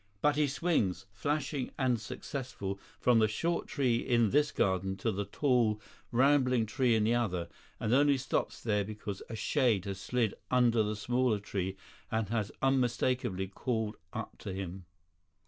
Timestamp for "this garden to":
4.31-5.11